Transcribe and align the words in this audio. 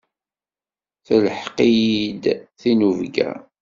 Telḥeq-iyi-d 1.05 2.23
tinubga. 2.59 3.29